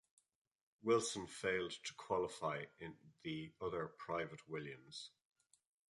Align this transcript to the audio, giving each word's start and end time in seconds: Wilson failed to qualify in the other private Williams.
Wilson 0.81 1.27
failed 1.27 1.73
to 1.83 1.93
qualify 1.93 2.65
in 2.79 2.95
the 3.21 3.51
other 3.61 3.85
private 3.85 4.49
Williams. 4.49 5.11